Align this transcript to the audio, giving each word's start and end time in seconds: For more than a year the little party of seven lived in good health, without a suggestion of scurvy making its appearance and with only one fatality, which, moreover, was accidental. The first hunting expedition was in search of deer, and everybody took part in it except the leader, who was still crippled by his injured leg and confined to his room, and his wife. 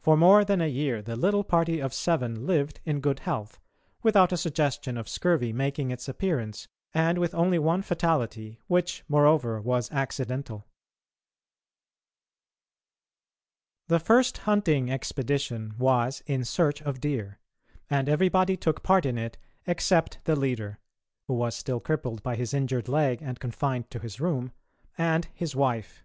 For 0.00 0.16
more 0.16 0.44
than 0.44 0.60
a 0.60 0.66
year 0.66 1.00
the 1.00 1.14
little 1.14 1.44
party 1.44 1.78
of 1.78 1.94
seven 1.94 2.44
lived 2.44 2.80
in 2.84 2.98
good 2.98 3.20
health, 3.20 3.60
without 4.02 4.32
a 4.32 4.36
suggestion 4.36 4.98
of 4.98 5.08
scurvy 5.08 5.52
making 5.52 5.92
its 5.92 6.08
appearance 6.08 6.66
and 6.92 7.18
with 7.18 7.36
only 7.36 7.60
one 7.60 7.82
fatality, 7.82 8.58
which, 8.66 9.04
moreover, 9.06 9.60
was 9.60 9.92
accidental. 9.92 10.66
The 13.86 14.00
first 14.00 14.38
hunting 14.38 14.90
expedition 14.90 15.76
was 15.78 16.24
in 16.26 16.44
search 16.44 16.82
of 16.82 17.00
deer, 17.00 17.38
and 17.88 18.08
everybody 18.08 18.56
took 18.56 18.82
part 18.82 19.06
in 19.06 19.16
it 19.16 19.38
except 19.68 20.18
the 20.24 20.34
leader, 20.34 20.80
who 21.28 21.34
was 21.34 21.54
still 21.54 21.78
crippled 21.78 22.24
by 22.24 22.34
his 22.34 22.52
injured 22.54 22.88
leg 22.88 23.22
and 23.22 23.38
confined 23.38 23.88
to 23.92 24.00
his 24.00 24.20
room, 24.20 24.50
and 24.98 25.28
his 25.32 25.54
wife. 25.54 26.02